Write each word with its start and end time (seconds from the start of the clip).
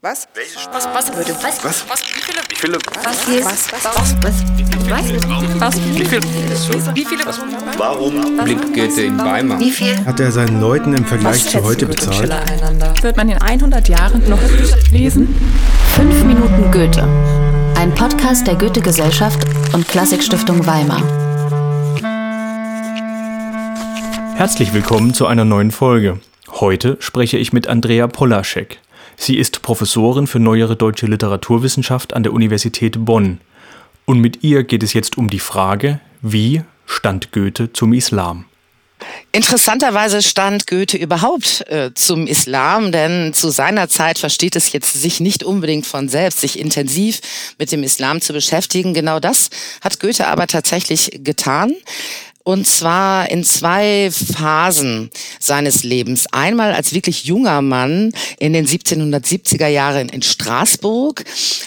Was? 0.00 0.28
Was? 0.72 0.86
Was? 0.94 1.16
Würde? 1.16 1.34
Was? 1.42 1.64
Was? 1.64 1.90
Was? 1.90 2.02
Wie 2.02 2.20
viele? 2.20 2.40
Wie 2.48 2.54
viele? 2.54 2.78
Was? 3.02 3.28
Wie? 3.28 3.44
Was? 3.44 3.72
Was? 3.72 3.84
Was? 3.84 4.14
Was? 4.22 5.76
Wie 5.76 6.04
viele? 6.04 6.22
Wie 6.94 7.04
viele? 7.04 7.24
Warum 7.76 8.38
blinkt 8.44 8.74
Goethe 8.74 9.02
in 9.02 9.18
Weimar? 9.18 9.58
Wie 9.58 9.72
viel? 9.72 9.96
Hat 10.06 10.20
er 10.20 10.30
seinen 10.30 10.60
Leuten 10.60 10.94
im 10.94 11.04
Vergleich 11.04 11.44
zu 11.48 11.64
heute 11.64 11.86
bezahlt? 11.86 12.32
Wird 13.02 13.16
man 13.16 13.28
in 13.28 13.38
100 13.42 13.88
Jahren 13.88 14.22
noch 14.30 14.38
lesen? 14.92 15.34
Fünf 15.96 16.22
Minuten 16.22 16.70
Goethe. 16.70 17.02
Ein 17.76 17.92
Podcast 17.92 18.46
der 18.46 18.54
Goethe-Gesellschaft 18.54 19.40
und 19.72 19.88
Klassikstiftung 19.88 20.64
Weimar. 20.64 21.02
Herzlich 24.36 24.72
willkommen 24.72 25.12
zu 25.12 25.26
einer 25.26 25.44
neuen 25.44 25.72
Folge. 25.72 26.20
Heute 26.48 26.98
spreche 27.00 27.36
ich 27.36 27.52
mit 27.52 27.66
Andrea 27.66 28.06
Polaschek. 28.06 28.78
Sie 29.20 29.36
ist 29.36 29.62
Professorin 29.62 30.28
für 30.28 30.38
neuere 30.38 30.76
deutsche 30.76 31.06
Literaturwissenschaft 31.06 32.14
an 32.14 32.22
der 32.22 32.32
Universität 32.32 33.04
Bonn. 33.04 33.40
Und 34.06 34.20
mit 34.20 34.44
ihr 34.44 34.62
geht 34.62 34.84
es 34.84 34.92
jetzt 34.92 35.18
um 35.18 35.28
die 35.28 35.40
Frage, 35.40 36.00
wie 36.22 36.62
stand 36.86 37.32
Goethe 37.32 37.72
zum 37.72 37.92
Islam? 37.92 38.44
Interessanterweise 39.32 40.22
stand 40.22 40.66
Goethe 40.66 40.96
überhaupt 40.96 41.64
äh, 41.68 41.92
zum 41.94 42.26
Islam, 42.26 42.90
denn 42.90 43.34
zu 43.34 43.50
seiner 43.50 43.88
Zeit 43.88 44.18
versteht 44.18 44.56
es 44.56 44.72
jetzt 44.72 44.94
sich 44.94 45.20
nicht 45.20 45.44
unbedingt 45.44 45.86
von 45.86 46.08
selbst, 46.08 46.40
sich 46.40 46.58
intensiv 46.58 47.20
mit 47.58 47.70
dem 47.70 47.82
Islam 47.82 48.20
zu 48.20 48.32
beschäftigen. 48.32 48.94
Genau 48.94 49.20
das 49.20 49.50
hat 49.80 50.00
Goethe 50.00 50.26
aber 50.26 50.46
tatsächlich 50.46 51.20
getan. 51.22 51.74
Und 52.48 52.66
zwar 52.66 53.30
in 53.30 53.44
zwei 53.44 54.10
Phasen 54.10 55.10
seines 55.38 55.84
Lebens. 55.84 56.28
Einmal 56.32 56.72
als 56.72 56.94
wirklich 56.94 57.24
junger 57.24 57.60
Mann 57.60 58.10
in 58.38 58.54
den 58.54 58.66
1770er 58.66 59.66
Jahren 59.66 60.08
in 60.08 60.22
Straßburg 60.22 61.24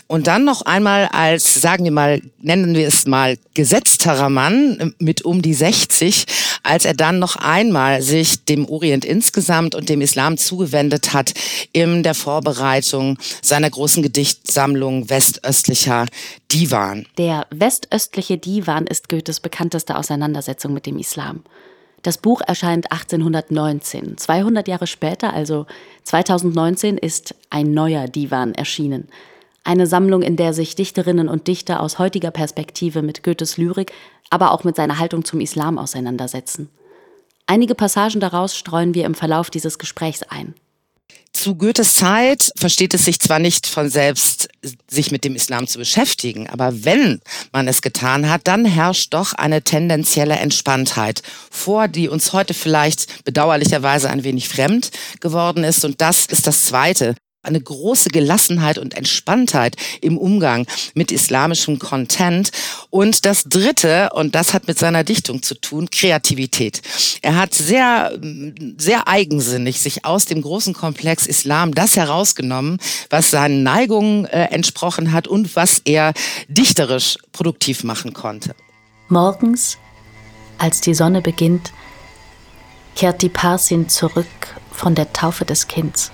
und 0.08 0.26
dann 0.26 0.44
noch 0.44 0.64
einmal 0.64 1.08
als, 1.12 1.54
sagen 1.54 1.84
wir 1.84 1.92
mal, 1.92 2.24
nennen 2.42 2.74
wir 2.74 2.88
es 2.88 3.06
mal, 3.06 3.38
gesetzterer 3.54 4.30
Mann 4.32 4.96
mit 4.98 5.24
um 5.24 5.44
die 5.44 5.54
60, 5.54 6.26
als 6.64 6.86
er 6.86 6.94
dann 6.94 7.20
noch 7.20 7.36
einmal 7.36 8.02
sich 8.02 8.46
dem 8.46 8.68
Orient 8.68 9.06
insgesamt 9.06 9.76
und 9.76 9.90
dem 9.90 10.02
Islam 10.02 10.38
zugewendet 10.38 11.14
hat 11.14 11.34
in 11.74 12.04
der 12.04 12.14
Vorbereitung 12.14 13.18
seiner 13.42 13.70
großen 13.70 14.04
Gedichtsammlung 14.04 15.10
Westöstlicher 15.10 16.06
Divan. 16.52 17.06
Der 17.18 17.48
westöstliche 17.52 18.38
Divan 18.38 18.88
ist 18.88 19.10
Goethes 19.10 19.40
bekannteste 19.40 19.98
Auseinandersetzung 19.98 20.74
mit 20.74 20.86
dem 20.86 20.98
Islam. 20.98 21.44
Das 22.02 22.18
Buch 22.18 22.42
erscheint 22.46 22.92
1819. 22.92 24.18
200 24.18 24.68
Jahre 24.68 24.88
später, 24.88 25.34
also 25.34 25.68
2019, 26.04 26.98
ist 26.98 27.36
ein 27.50 27.74
neuer 27.74 28.08
Divan 28.08 28.56
erschienen. 28.56 29.08
Eine 29.64 29.86
Sammlung, 29.86 30.22
in 30.24 30.38
der 30.38 30.54
sich 30.54 30.76
Dichterinnen 30.76 31.30
und 31.30 31.48
Dichter 31.48 31.82
aus 31.82 32.00
heutiger 32.00 32.32
Perspektive 32.32 33.02
mit 33.02 33.24
Goethes 33.24 33.58
Lyrik, 33.58 33.92
aber 34.30 34.52
auch 34.52 34.64
mit 34.64 34.76
seiner 34.76 34.98
Haltung 34.98 35.24
zum 35.24 35.40
Islam 35.40 35.78
auseinandersetzen. 35.78 36.70
Einige 37.46 37.76
Passagen 37.76 38.20
daraus 38.20 38.58
streuen 38.58 38.94
wir 38.94 39.06
im 39.06 39.14
Verlauf 39.14 39.50
dieses 39.50 39.78
Gesprächs 39.78 40.24
ein. 40.24 40.56
Zu 41.34 41.56
Goethes 41.56 41.96
Zeit 41.96 42.52
versteht 42.58 42.94
es 42.94 43.06
sich 43.06 43.20
zwar 43.20 43.40
nicht 43.40 43.66
von 43.66 43.90
selbst, 43.90 44.50
sich 44.90 45.12
mit 45.12 45.24
dem 45.24 45.36
Islam 45.36 45.66
zu 45.68 45.78
beschäftigen, 45.78 46.48
aber 46.50 46.84
wenn 46.84 47.20
man 47.52 47.68
es 47.68 47.82
getan 47.82 48.30
hat, 48.30 48.48
dann 48.48 48.66
herrscht 48.66 49.14
doch 49.14 49.34
eine 49.34 49.62
tendenzielle 49.62 50.36
Entspanntheit 50.36 51.24
vor, 51.50 51.88
die 51.88 52.10
uns 52.10 52.34
heute 52.34 52.54
vielleicht 52.54 53.24
bedauerlicherweise 53.24 54.10
ein 54.10 54.24
wenig 54.24 54.50
fremd 54.50 54.92
geworden 55.20 55.64
ist. 55.64 55.86
Und 55.86 56.02
das 56.02 56.26
ist 56.26 56.48
das 56.48 56.66
Zweite 56.66 57.16
eine 57.44 57.60
große 57.60 58.10
Gelassenheit 58.10 58.78
und 58.78 58.94
Entspanntheit 58.94 59.76
im 60.02 60.18
Umgang 60.18 60.68
mit 60.94 61.12
islamischem 61.12 61.80
Content. 61.80 62.52
Und 62.90 63.26
das 63.26 63.46
Dritte, 63.46 64.12
und 64.14 64.36
das 64.36 64.54
hat 64.54 64.68
mit 64.68 64.78
seiner 64.78 65.04
Dichtung 65.04 65.42
zu 65.42 65.56
tun, 65.56 65.90
Kreativität. 65.90 66.82
Er 67.22 67.38
hat 67.38 67.54
sehr, 67.54 68.18
sehr 68.78 69.08
eigensinnig 69.08 69.80
sich 69.80 70.06
aus 70.06 70.26
dem 70.26 70.42
großen 70.42 70.74
Komplex 70.74 71.26
Islam 71.26 71.74
das 71.74 71.96
herausgenommen, 71.96 72.78
was 73.10 73.32
seinen 73.32 73.64
Neigungen 73.64 74.26
äh, 74.26 74.46
entsprochen 74.46 75.12
hat 75.12 75.28
und 75.28 75.56
was 75.56 75.82
er 75.86 76.14
dichterisch 76.48 77.18
produktiv 77.32 77.84
machen 77.84 78.14
konnte. 78.14 78.56
Morgens, 79.10 79.78
als 80.60 80.82
die 80.82 80.94
Sonne 80.94 81.22
beginnt, 81.22 81.72
kehrt 82.96 83.22
die 83.22 83.30
Parsin 83.30 83.90
zurück 83.90 84.28
von 84.72 84.94
der 84.96 85.12
Taufe 85.12 85.44
des 85.44 85.68
Kinds 85.68 86.12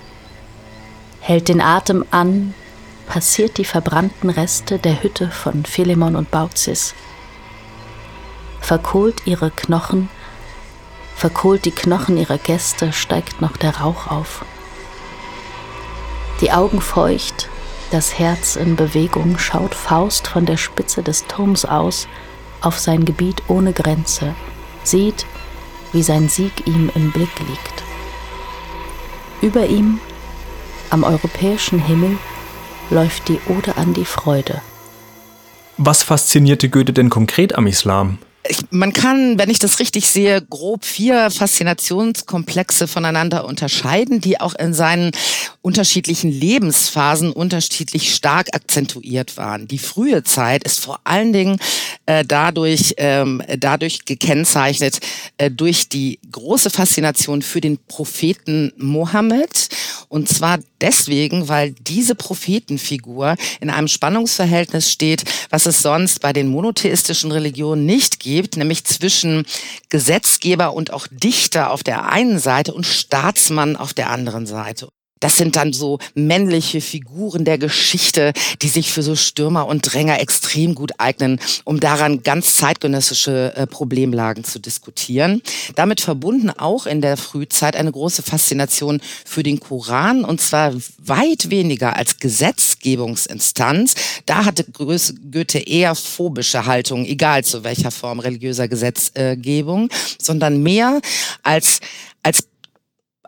hält 1.28 1.50
den 1.50 1.60
Atem 1.60 2.06
an, 2.10 2.54
passiert 3.06 3.58
die 3.58 3.66
verbrannten 3.66 4.30
Reste 4.30 4.80
der 4.80 5.04
Hütte 5.04 5.30
von 5.30 5.66
Philemon 5.66 6.16
und 6.16 6.32
Baucis, 6.32 6.96
verkohlt 8.62 9.24
ihre 9.26 9.52
Knochen, 9.52 10.08
verkohlt 11.18 11.66
die 11.66 11.72
Knochen 11.72 12.16
ihrer 12.16 12.38
Gäste, 12.38 12.94
steigt 12.94 13.42
noch 13.42 13.58
der 13.58 13.76
Rauch 13.76 14.08
auf. 14.08 14.46
Die 16.40 16.54
Augen 16.54 16.80
feucht, 16.80 17.50
das 17.92 18.18
Herz 18.18 18.56
in 18.56 18.78
Bewegung, 18.78 19.38
schaut 19.38 19.76
Faust 19.76 20.30
von 20.30 20.46
der 20.46 20.56
Spitze 20.56 21.04
des 21.04 21.28
Turms 21.28 21.66
aus 21.66 22.08
auf 22.62 22.80
sein 22.80 23.04
Gebiet 23.04 23.44
ohne 23.50 23.74
Grenze, 23.74 24.34
sieht, 24.86 25.26
wie 25.92 26.04
sein 26.04 26.30
Sieg 26.30 26.66
ihm 26.68 26.90
im 26.96 27.12
Blick 27.12 27.38
liegt. 27.40 27.84
Über 29.42 29.66
ihm 29.66 30.00
am 30.90 31.04
europäischen 31.04 31.80
Himmel 31.80 32.18
läuft 32.90 33.28
die 33.28 33.40
Ode 33.48 33.78
an 33.78 33.94
die 33.94 34.06
Freude. 34.06 34.62
Was 35.78 36.04
faszinierte 36.04 36.70
Goethe 36.70 36.94
denn 36.94 37.10
konkret 37.10 37.56
am 37.56 37.68
Islam? 37.68 38.18
man 38.70 38.94
kann, 38.94 39.38
wenn 39.38 39.50
ich 39.50 39.60
das 39.60 39.80
richtig 39.80 40.10
sehe, 40.10 40.42
grob 40.42 40.86
vier 40.86 41.30
Faszinationskomplexe 41.30 42.88
voneinander 42.88 43.46
unterscheiden, 43.46 44.22
die 44.22 44.40
auch 44.40 44.56
in 44.56 44.74
seinen 44.74 45.12
unterschiedlichen 45.62 46.32
Lebensphasen 46.32 47.32
unterschiedlich 47.32 48.14
stark 48.14 48.54
akzentuiert 48.54 49.38
waren. 49.38 49.68
Die 49.68 49.80
frühe 49.80 50.24
Zeit 50.24 50.64
ist 50.64 50.80
vor 50.80 51.00
allen 51.04 51.34
Dingen 51.34 51.60
äh, 52.06 52.24
dadurch, 52.26 52.96
ähm, 52.98 53.42
dadurch 53.58 54.06
gekennzeichnet 54.06 55.00
äh, 55.38 55.52
durch 55.52 55.90
die 55.90 56.20
große 56.32 56.70
Faszination 56.70 57.42
für 57.42 57.62
den 57.62 57.78
Propheten 57.88 58.72
Mohammed. 58.78 59.70
Und 60.10 60.30
zwar 60.30 60.60
deswegen, 60.82 61.48
weil 61.50 61.72
diese 61.72 62.16
Prophetenfigur 62.16 63.36
in 63.60 63.70
einem 63.70 63.88
Spannungsverhältnis 63.88 64.92
steht, 64.92 65.24
was 65.50 65.66
es 65.66 65.82
sonst 65.82 66.22
bei 66.22 66.34
den 66.34 66.48
monotheistischen 66.48 67.32
Religionen 67.32 67.86
nicht 67.86 68.20
gibt 68.20 68.58
nämlich 68.58 68.86
zwischen 68.86 69.46
Gesetzgeber 69.90 70.74
und 70.74 70.92
auch 70.92 71.08
Dichter 71.12 71.72
auf 71.72 71.84
der 71.84 72.10
einen 72.10 72.40
Seite 72.40 72.74
und 72.74 72.86
Staatsmann 72.86 73.76
auf 73.76 73.94
der 73.94 74.10
anderen 74.10 74.46
Seite. 74.46 74.90
Das 75.20 75.38
sind 75.38 75.56
dann 75.56 75.74
so 75.74 76.00
männliche 76.16 76.82
Figuren 76.82 77.46
der 77.46 77.58
Geschichte, 77.58 78.34
die 78.62 78.70
sich 78.70 78.92
für 78.92 79.04
so 79.04 79.16
Stürmer 79.16 79.68
und 79.68 79.82
Dränger 79.82 80.20
extrem 80.20 80.76
gut 80.76 80.92
eignen, 80.98 81.40
um 81.64 81.80
daran 81.80 82.24
ganz 82.24 82.56
zeitgenössische 82.56 83.54
äh, 83.56 83.68
Problemlagen 83.68 84.44
zu 84.44 84.60
diskutieren. 84.60 85.42
Damit 85.76 86.02
verbunden 86.02 86.50
auch 86.50 86.86
in 86.86 87.02
der 87.02 87.18
Frühzeit 87.18 87.76
eine 87.76 87.92
große 87.92 88.24
Faszination 88.24 89.02
für 89.26 89.44
den 89.44 89.60
Koran 89.60 90.24
und 90.24 90.42
zwar 90.42 90.74
weit 90.98 91.50
weniger 91.50 91.96
als 91.96 92.18
Gesetzgebungsinstanz. 92.18 93.96
Da 94.26 94.46
hatte 94.46 94.66
Goethe 94.66 95.60
eher 95.60 95.96
phobische 95.96 96.66
Haltung, 96.66 97.06
egal 97.06 97.44
zu 97.44 97.64
welcher 97.64 97.92
Form 97.92 98.20
religiöser 98.20 98.68
Gesetzgebung, 98.68 99.90
sondern 100.20 100.62
mehr 100.62 101.02
als 101.44 101.80
als 102.24 102.47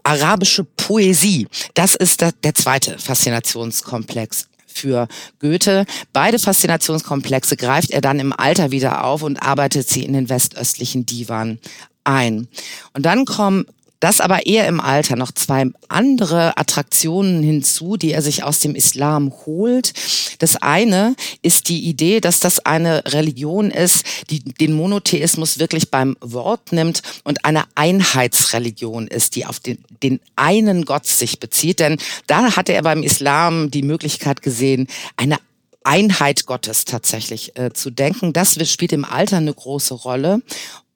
arabische 0.10 0.64
Poesie. 0.64 1.48
Das 1.76 1.94
ist 1.94 2.22
der 2.22 2.56
zweite 2.56 2.98
Faszinationskomplex 2.98 4.48
für 4.66 5.08
Goethe. 5.40 5.86
Beide 6.14 6.40
Faszinationskomplexe 6.40 7.56
greift 7.56 7.92
er 7.92 8.02
dann 8.02 8.20
im 8.20 8.34
Alter 8.34 8.72
wieder 8.72 9.04
auf 9.04 9.22
und 9.22 9.38
arbeitet 9.38 9.88
sie 9.88 10.04
in 10.04 10.14
den 10.14 10.30
westöstlichen 10.30 11.06
Divan 11.06 11.60
ein. 12.04 12.48
Und 12.94 13.06
dann 13.06 13.26
kommen 13.26 13.66
das 14.00 14.22
aber 14.22 14.46
eher 14.46 14.68
im 14.68 14.80
Alter 14.80 15.16
noch 15.16 15.32
zwei 15.32 15.66
andere 15.90 16.58
Attraktionen 16.58 17.44
hinzu, 17.44 17.98
die 17.98 18.12
er 18.12 18.22
sich 18.22 18.44
aus 18.44 18.60
dem 18.60 18.76
Islam 18.76 19.34
holt. 19.46 19.94
Das 20.40 20.56
eine 20.56 21.16
ist 21.42 21.68
die 21.68 21.82
Idee, 21.82 22.22
dass 22.22 22.40
das 22.40 22.66
eine 22.66 23.04
Religion 23.08 23.72
ist, 23.72 24.06
die 24.30 24.40
den 24.40 24.74
Monotheismus 24.74 25.60
wirklich 25.60 25.92
beim 25.92 26.16
Wort 26.22 26.72
nimmt 26.72 27.02
und 27.24 27.44
eine 27.44 27.64
Einheitsreligion 27.76 29.08
ist, 29.08 29.36
die 29.36 29.46
auf 29.46 29.60
den, 29.60 29.80
den 30.02 30.20
einen 30.36 30.86
Gott 30.86 31.06
sich 31.06 31.40
bezieht. 31.40 31.80
Denn 31.80 31.98
da 32.28 32.56
hatte 32.56 32.74
er 32.74 32.84
beim 32.84 33.04
Islam 33.04 33.70
die 33.70 33.84
Möglichkeit 33.84 34.42
gesehen, 34.42 34.88
eine 35.18 35.38
Einheit 35.84 36.46
Gottes 36.46 36.86
tatsächlich 36.86 37.58
äh, 37.58 37.74
zu 37.74 37.90
denken. 37.90 38.32
Das 38.32 38.58
spielt 38.70 38.94
im 38.94 39.06
Alter 39.06 39.38
eine 39.38 39.54
große 39.54 39.94
Rolle. 39.94 40.42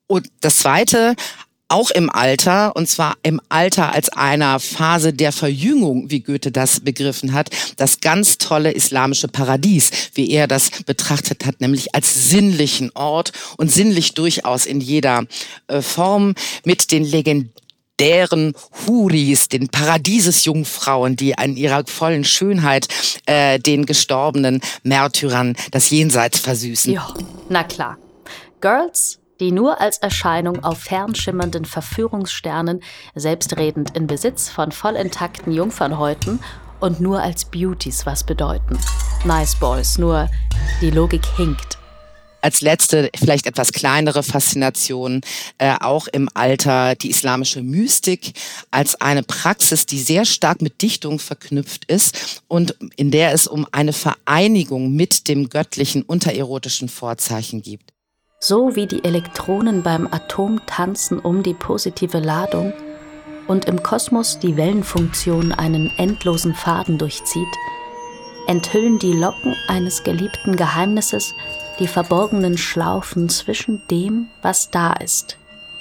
Und 0.08 0.28
das 0.42 0.58
Zweite, 0.58 1.16
auch 1.74 1.90
im 1.90 2.10
Alter, 2.12 2.76
und 2.76 2.88
zwar 2.88 3.16
im 3.24 3.42
Alter 3.50 3.94
als 3.94 4.10
einer 4.10 4.60
Phase 4.60 5.12
der 5.12 5.32
Verjüngung, 5.32 6.12
wie 6.12 6.20
Goethe 6.20 6.52
das 6.52 6.82
begriffen 6.82 7.34
hat, 7.34 7.50
das 7.78 8.00
ganz 8.00 8.38
tolle 8.38 8.72
islamische 8.72 9.28
Paradies, 9.28 9.90
wie 10.14 10.30
er 10.30 10.48
das 10.48 10.70
betrachtet 10.86 11.48
hat, 11.48 11.62
nämlich 11.62 11.96
als 11.96 12.30
sinnlichen 12.30 12.92
Ort 12.94 13.32
und 13.58 13.72
sinnlich 13.72 14.14
durchaus 14.14 14.68
in 14.68 14.82
jeder 14.82 15.26
äh, 15.68 15.82
Form 15.82 16.36
mit 16.64 16.92
den 16.92 17.04
legendären 17.04 18.54
Huris, 18.86 19.50
den 19.50 19.68
Paradiesesjungfrauen, 19.70 21.16
die 21.16 21.40
an 21.40 21.58
ihrer 21.58 21.86
vollen 21.88 22.24
Schönheit 22.24 22.88
äh, 23.26 23.58
den 23.58 23.88
gestorbenen 23.88 24.62
Märtyrern 24.84 25.56
das 25.72 25.90
Jenseits 25.90 26.38
versüßen. 26.38 26.94
Ja, 26.94 27.12
na 27.50 27.64
klar. 27.64 27.98
Girls 28.62 29.18
die 29.44 29.52
nur 29.52 29.82
als 29.82 29.98
Erscheinung 29.98 30.64
auf 30.64 30.80
fernschimmernden 30.80 31.66
Verführungssternen, 31.66 32.82
selbstredend 33.14 33.94
in 33.94 34.08
Besitz 34.08 34.48
von 34.48 34.72
voll 34.72 34.96
intakten 34.96 35.52
Jungfernhäuten 35.52 36.40
und 36.80 37.02
nur 37.02 37.22
als 37.22 37.44
Beauties 37.44 38.06
was 38.06 38.24
bedeuten. 38.24 38.80
Nice 39.26 39.56
Boys, 39.60 39.98
nur 39.98 40.30
die 40.80 40.92
Logik 40.92 41.26
hinkt. 41.36 41.78
Als 42.42 42.62
letzte, 42.62 43.10
vielleicht 43.18 43.46
etwas 43.46 43.74
kleinere 43.74 44.24
Faszination, 44.24 45.20
äh, 45.58 45.76
auch 45.80 46.08
im 46.08 46.30
Alter 46.34 46.96
die 46.96 47.10
islamische 47.10 47.62
Mystik 47.62 48.34
als 48.72 49.00
eine 49.02 49.24
Praxis, 49.24 49.86
die 49.86 50.00
sehr 50.00 50.24
stark 50.24 50.62
mit 50.62 50.82
Dichtung 50.82 51.20
verknüpft 51.20 51.84
ist 51.86 52.44
und 52.48 52.76
in 52.96 53.12
der 53.12 53.34
es 53.34 53.48
um 53.48 53.68
eine 53.74 53.94
Vereinigung 53.94 54.94
mit 54.94 55.28
dem 55.28 55.50
göttlichen 55.50 56.02
untererotischen 56.04 56.88
Vorzeichen 56.88 57.62
gibt 57.62 57.93
so 58.44 58.76
wie 58.76 58.88
die 58.88 59.06
Elektronen 59.06 59.84
beim 59.84 60.06
Atom 60.12 60.60
tanzen 60.66 61.18
um 61.18 61.44
die 61.44 61.54
positive 61.54 62.20
Ladung 62.20 62.74
und 63.48 63.66
im 63.66 63.82
Kosmos 63.82 64.38
die 64.38 64.58
Wellenfunktion 64.58 65.54
einen 65.54 65.90
endlosen 65.98 66.54
Faden 66.54 66.98
durchzieht, 66.98 67.48
enthüllen 68.48 69.00
die 69.00 69.14
Locken 69.14 69.56
eines 69.70 70.04
geliebten 70.04 70.58
Geheimnisses 70.58 71.34
die 71.80 71.88
verborgenen 71.88 72.58
Schlaufen 72.58 73.30
zwischen 73.30 73.82
dem, 73.88 74.28
was 74.42 74.70
da 74.70 74.92
ist, 74.92 75.38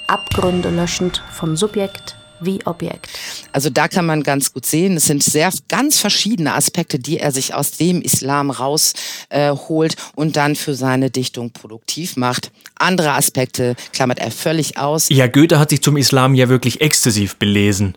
Abgründe 0.07 0.69
löschend 0.69 1.21
vom 1.33 1.57
Subjekt 1.57 2.15
wie 2.39 2.65
Objekt. 2.65 3.09
Also 3.53 3.69
da 3.69 3.87
kann 3.87 4.05
man 4.05 4.23
ganz 4.23 4.51
gut 4.51 4.65
sehen, 4.65 4.97
es 4.97 5.05
sind 5.05 5.23
sehr 5.23 5.51
ganz 5.69 5.99
verschiedene 5.99 6.55
Aspekte, 6.55 6.97
die 6.97 7.19
er 7.19 7.31
sich 7.31 7.53
aus 7.53 7.71
dem 7.71 8.01
Islam 8.01 8.49
rausholt 8.49 9.93
äh, 9.93 10.01
und 10.15 10.35
dann 10.35 10.55
für 10.55 10.73
seine 10.73 11.11
Dichtung 11.11 11.51
produktiv 11.51 12.17
macht. 12.17 12.51
Andere 12.75 13.11
Aspekte 13.11 13.75
klammert 13.93 14.19
er 14.19 14.31
völlig 14.31 14.77
aus. 14.77 15.07
Ja, 15.09 15.27
Goethe 15.27 15.59
hat 15.59 15.69
sich 15.69 15.83
zum 15.83 15.97
Islam 15.97 16.33
ja 16.33 16.49
wirklich 16.49 16.81
exzessiv 16.81 17.35
belesen. 17.35 17.93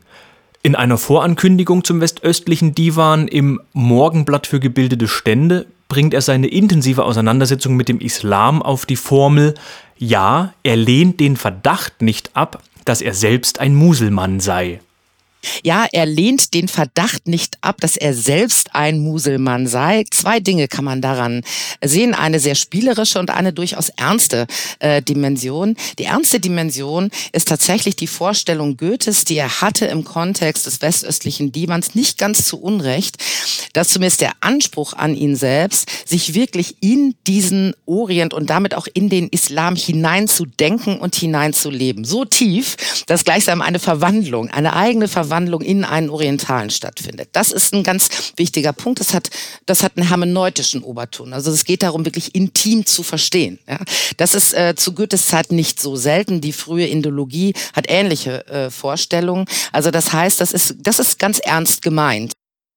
In 0.63 0.75
einer 0.75 0.99
Vorankündigung 0.99 1.85
zum 1.85 2.01
westöstlichen 2.01 2.75
Divan 2.75 3.27
im 3.27 3.61
Morgenblatt 3.73 4.47
für 4.47 4.61
gebildete 4.61 5.09
Stände 5.09 5.67
bringt 5.89 6.13
er 6.13 6.21
seine 6.21 6.49
intensive 6.49 7.05
Auseinandersetzung 7.05 7.77
mit 7.77 7.89
dem 7.89 8.01
Islam 8.01 8.63
auf 8.63 8.85
die 8.85 8.97
Formel 8.97 9.55
Ja, 9.97 10.53
er 10.63 10.77
lehnt 10.77 11.21
den 11.21 11.37
Verdacht 11.37 12.03
nicht 12.03 12.37
ab, 12.37 12.63
dass 12.85 13.01
er 13.01 13.15
selbst 13.15 13.61
ein 13.61 13.75
Muselmann 13.75 14.41
sei. 14.41 14.81
Ja, 15.63 15.87
er 15.93 16.07
lehnt 16.07 16.55
den 16.55 16.69
Verdacht 16.69 17.29
nicht 17.29 17.59
ab, 17.61 17.81
dass 17.81 17.97
er 17.97 18.15
selbst 18.15 18.75
ein 18.75 18.99
Muselmann 18.99 19.67
sei. 19.67 20.05
Zwei 20.11 20.41
Dinge 20.41 20.69
kann 20.69 20.85
man 20.85 21.01
daran 21.01 21.43
sehen. 21.83 22.15
Eine 22.15 22.41
sehr 22.41 22.55
spielerische 22.55 23.19
und 23.19 23.31
eine 23.31 23.53
durchaus 23.53 23.89
ernste 23.91 24.47
äh, 24.79 25.03
Dimension. 25.03 25.77
Die 25.99 26.05
ernste 26.05 26.41
Dimension 26.41 27.11
ist 27.33 27.49
tatsächlich 27.49 27.97
die 27.97 28.07
Vorstellung 28.07 28.77
Goethes, 28.77 29.25
die 29.25 29.37
er 29.37 29.61
hatte 29.61 29.87
im 29.87 30.05
Kontext 30.05 30.67
des 30.67 30.83
westöstlichen 30.83 31.53
Divans, 31.53 31.95
nicht 31.95 32.19
ganz 32.19 32.45
zu 32.47 32.61
Unrecht, 32.61 33.17
dass 33.73 33.89
zumindest 33.89 34.21
der 34.21 34.33
Anspruch 34.41 34.95
an 34.95 35.15
ihn 35.15 35.37
selbst, 35.37 36.09
sich 36.09 36.35
wirklich 36.35 36.77
in 36.81 37.15
diesen 37.27 37.75
Orient 37.87 38.35
und 38.35 38.51
damit 38.51 38.75
auch 38.75 38.87
in 38.93 39.09
den 39.09 39.29
Islam 39.29 39.77
hineinzudenken 39.77 40.99
und 40.99 41.15
hineinzuleben. 41.15 42.05
So 42.05 42.25
tief, 42.25 42.77
dass 43.07 43.25
gleichsam 43.25 43.63
eine 43.63 43.79
Verwandlung, 43.79 44.51
eine 44.51 44.75
eigene 44.75 45.09
Verwandlung 45.09 45.36
Verwandlung 45.37 45.61
in 45.61 45.85
einen 45.85 46.09
Orientalen 46.09 46.71
stattfindet. 46.71 47.29
Das 47.33 47.53
ist 47.53 47.75
ein 47.75 47.83
ganz 47.83 48.33
wichtiger 48.37 48.73
Punkt. 48.73 49.01
Das 49.01 49.13
hat, 49.13 49.29
das 49.67 49.83
hat 49.83 49.99
einen 49.99 50.09
hermeneutischen 50.09 50.83
Oberton. 50.83 51.35
Also 51.35 51.51
es 51.51 51.67
geht 51.67 51.83
darum, 51.83 52.07
wirklich 52.07 52.35
intim 52.35 52.87
zu 52.87 53.03
verstehen. 53.03 53.59
Ja. 53.69 53.79
Das 54.17 54.35
ist 54.35 54.55
äh, 54.55 54.75
zu 54.77 54.95
Goethes 54.95 55.27
Zeit 55.27 55.53
nicht 55.53 55.79
so 55.79 55.95
selten. 55.95 56.41
Die 56.41 56.53
frühe 56.53 56.87
Indologie 56.87 57.53
hat 57.75 57.85
ähnliche 57.89 58.47
äh, 58.47 58.71
Vorstellungen. 58.71 59.45
Also 59.73 59.91
das 59.91 60.15
heißt, 60.15 60.41
das 60.41 60.53
ist, 60.53 60.77
das 60.79 60.99
ist 60.99 61.19
ganz 61.19 61.39
ernst 61.39 61.83
gemeint. 61.83 62.33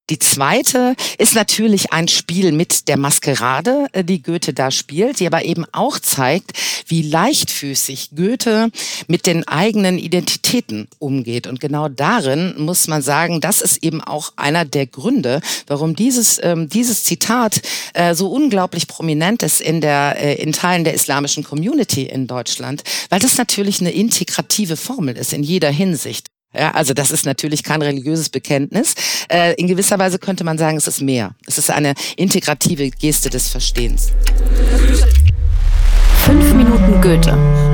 Die 0.10 0.18
zweite 0.18 0.96
ist 1.20 1.36
natürlich 1.36 1.94
ein 1.94 2.08
Spiel 2.08 2.52
mit 2.52 2.88
der 2.88 2.98
Maskerade, 2.98 3.88
äh, 3.92 4.04
die 4.04 4.24
Goethe 4.24 4.54
da 4.54 4.72
spielt, 4.72 5.20
die 5.20 5.28
aber 5.28 5.46
eben 5.46 5.66
auch 5.72 6.00
zeigt, 6.00 6.54
wie 6.88 7.04
leichtfüßig 7.04 8.12
Goethe 8.16 8.72
mit 9.08 9.28
den 9.28 9.48
eigenen 9.48 10.00
Identitäten 10.00 10.88
umgeht. 10.98 11.46
Und 11.46 11.60
genau 11.60 11.90
darin 11.90 12.56
muss 12.58 12.88
man 12.88 13.04
sagen, 13.04 13.40
das 13.40 13.62
ist 13.62 13.84
eben 13.84 14.02
auch 14.02 14.34
einer 14.36 14.66
der 14.66 14.88
Gründe, 14.88 15.42
warum 15.68 15.96
dieses, 15.96 16.40
ähm, 16.42 16.70
dieses 16.70 17.04
Zitat 17.04 17.62
äh, 17.94 18.16
so 18.16 18.32
unglaublich 18.32 18.88
prominent 18.88 19.44
ist 19.44 19.62
in, 19.62 19.80
der, 19.80 20.16
äh, 20.20 20.42
in 20.42 20.54
Teilen 20.54 20.84
der 20.84 20.96
islamischen 20.96 21.44
Community 21.44 22.04
in 22.04 22.26
Deutschland, 22.26 22.84
weil 23.10 23.20
das 23.20 23.38
natürlich 23.38 23.80
eine 23.80 23.92
integrative 23.92 24.76
Formel 24.76 25.16
ist 25.18 25.34
in 25.34 25.44
jeder 25.44 25.70
Hinsicht. 25.70 26.28
Ja, 26.54 26.72
also 26.72 26.94
das 26.94 27.12
ist 27.12 27.26
natürlich 27.26 27.64
kein 27.64 27.82
religiöses 27.82 28.30
Bekenntnis. 28.30 28.96
Äh, 29.30 29.54
in 29.56 29.68
gewisser 29.68 30.00
Weise 30.00 30.18
könnte 30.18 30.44
man 30.44 30.58
sagen, 30.58 30.78
es 30.78 30.88
ist 30.88 31.02
mehr. 31.02 31.36
Es 31.46 31.60
ist 31.60 31.70
eine 31.70 31.94
integrative 32.18 32.90
Geste 32.90 33.30
des 33.30 33.50
Verstehens. 33.50 34.12
Fünf 36.26 36.54
Minuten 36.54 37.02
Goethe. 37.02 37.69